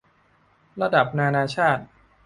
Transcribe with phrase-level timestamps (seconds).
[0.81, 1.83] ระดับนานาชาติ